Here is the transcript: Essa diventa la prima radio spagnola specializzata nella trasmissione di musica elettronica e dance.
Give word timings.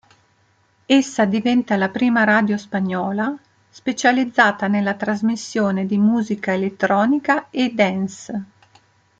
Essa 0.87 1.25
diventa 1.25 1.75
la 1.75 1.89
prima 1.89 2.23
radio 2.23 2.57
spagnola 2.57 3.37
specializzata 3.69 4.65
nella 4.67 4.95
trasmissione 4.95 5.85
di 5.85 5.99
musica 5.99 6.53
elettronica 6.53 7.51
e 7.51 7.71
dance. 7.75 8.43